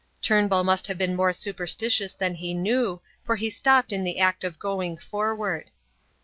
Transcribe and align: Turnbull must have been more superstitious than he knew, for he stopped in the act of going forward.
Turnbull 0.19 0.63
must 0.63 0.87
have 0.87 0.97
been 0.97 1.15
more 1.15 1.31
superstitious 1.31 2.15
than 2.15 2.33
he 2.33 2.55
knew, 2.55 3.01
for 3.23 3.35
he 3.35 3.51
stopped 3.51 3.93
in 3.93 4.03
the 4.03 4.17
act 4.17 4.43
of 4.43 4.57
going 4.57 4.97
forward. 4.97 5.69